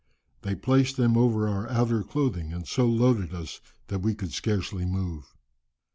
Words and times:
They 0.41 0.55
placed 0.55 0.97
them 0.97 1.15
over 1.15 1.47
our 1.47 1.69
outer 1.69 2.01
clothing, 2.01 2.53
and 2.53 2.67
so 2.67 2.87
loaded 2.87 3.35
us 3.35 3.61
that 3.85 3.99
we 4.01 4.15
could 4.15 4.33
scarcely 4.33 4.83
move." 4.83 5.31